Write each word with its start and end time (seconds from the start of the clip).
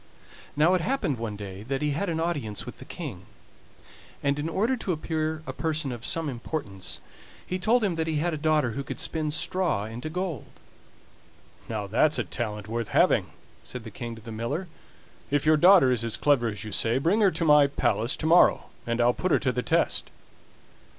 Now 0.55 0.73
it 0.73 0.81
happened 0.81 1.19
one 1.19 1.35
day 1.35 1.61
that 1.61 1.83
he 1.83 1.91
had 1.91 2.09
an 2.09 2.19
audience 2.19 2.65
with 2.65 2.79
the 2.79 2.85
King, 2.85 3.27
and 4.23 4.39
in 4.39 4.49
order 4.49 4.75
to 4.77 4.91
appear 4.91 5.43
a 5.45 5.53
person 5.53 5.91
of 5.91 6.07
some 6.07 6.27
importance 6.27 6.99
he 7.45 7.59
told 7.59 7.83
him 7.83 7.93
that 7.93 8.07
he 8.07 8.15
had 8.15 8.33
a 8.33 8.37
daughter 8.37 8.71
who 8.71 8.83
could 8.83 8.99
spin 8.99 9.29
straw 9.29 9.83
into 9.85 10.09
gold. 10.09 10.47
"Now 11.69 11.85
that's 11.85 12.17
a 12.17 12.23
talent 12.23 12.67
worth 12.67 12.87
having," 12.89 13.27
said 13.61 13.83
the 13.83 13.91
King 13.91 14.15
to 14.15 14.21
the 14.23 14.31
miller; 14.31 14.67
"if 15.29 15.45
your 15.45 15.55
daughter 15.55 15.91
is 15.91 16.03
as 16.03 16.17
clever 16.17 16.47
as 16.47 16.63
you 16.63 16.71
say, 16.71 16.97
bring 16.97 17.21
her 17.21 17.29
to 17.29 17.45
my 17.45 17.67
palace 17.67 18.17
to 18.17 18.25
morrow, 18.25 18.71
and 18.87 18.99
I'll 18.99 19.13
put 19.13 19.29
her 19.31 19.37
to 19.37 19.51
the 19.51 19.61
test." 19.61 20.09